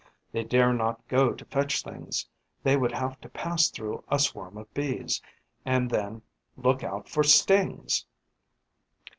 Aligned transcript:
They 0.31 0.43
dare 0.43 0.73
not 0.73 1.07
go 1.07 1.31
to 1.31 1.45
fetch 1.45 1.83
things: 1.83 2.27
they 2.63 2.75
would 2.75 2.91
have 2.91 3.21
to 3.21 3.29
pass 3.29 3.69
through 3.69 4.03
a 4.09 4.17
swarm 4.17 4.57
of 4.57 4.73
Bees; 4.73 5.21
and 5.63 5.91
then...look 5.91 6.83
out 6.83 7.07
for 7.07 7.21
stings! 7.23 8.07